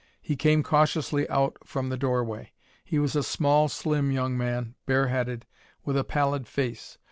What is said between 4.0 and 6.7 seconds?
young man, bareheaded, with a pallid